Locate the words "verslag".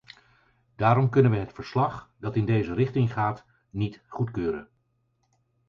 1.53-2.11